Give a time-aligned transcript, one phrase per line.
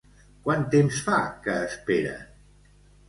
[0.47, 2.27] Quant temps fa que esperen?